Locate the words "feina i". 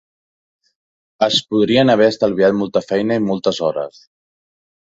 2.89-3.25